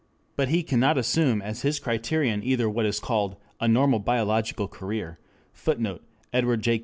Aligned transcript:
But 0.35 0.49
he 0.49 0.63
cannot 0.63 0.97
assume 0.97 1.43
as 1.43 1.61
his 1.61 1.79
criterion 1.79 2.41
either 2.43 2.67
what 2.67 2.87
is 2.87 2.99
called 2.99 3.35
a 3.59 3.67
"normal 3.67 3.99
biological 3.99 4.67
career" 4.67 5.19
[Footnote: 5.53 6.01
Edward 6.33 6.63
J. 6.63 6.79